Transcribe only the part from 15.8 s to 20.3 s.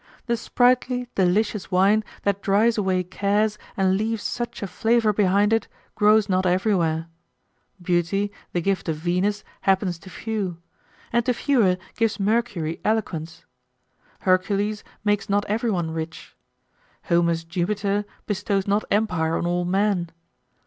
rich. Homer's Jupiter bestows not empire on all men.